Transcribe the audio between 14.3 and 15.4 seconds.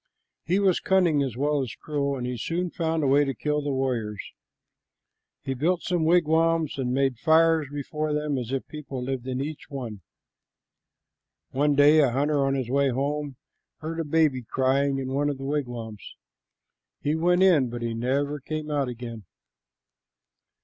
crying in one of